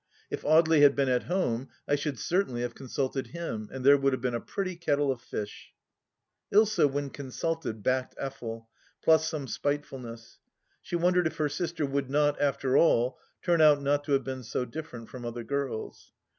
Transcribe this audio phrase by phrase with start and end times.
[0.31, 4.13] If Audely had been at home, I should certainly have consulted him, and there would
[4.13, 5.75] have been a pretty kettle of fish!
[6.51, 8.65] Ilsa, when consulted, backed Effel,
[9.03, 10.39] plus some spitefulness.
[10.81, 14.41] She wondered if her sister would not, after all, turn out not to have been
[14.41, 16.11] so different from other girls.